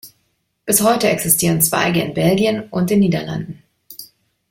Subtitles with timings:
[0.65, 3.61] Bis heute existieren Zweige in Belgien und den Niederlanden.